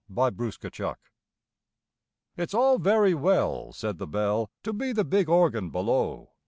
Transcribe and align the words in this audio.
'BELL 0.09 0.25
UPON 0.29 0.49
ORGAN. 0.63 0.95
It's 2.35 2.55
all 2.55 2.79
very 2.79 3.13
well, 3.13 3.71
Said 3.71 3.99
the 3.99 4.07
Bell, 4.07 4.49
To 4.63 4.73
be 4.73 4.93
the 4.93 5.05
big 5.05 5.29
Organ 5.29 5.69
below! 5.69 6.31